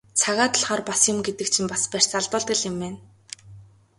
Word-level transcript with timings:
Цагаа 0.19 0.47
тулахаар 0.53 0.81
бас 0.89 1.01
юм 1.11 1.17
гэдэг 1.27 1.47
чинь 1.53 1.69
бас 1.71 1.83
барьц 1.91 2.09
алдуулдаг 2.19 2.57
л 2.59 2.63
юм 2.69 2.75
байна. 2.81 2.99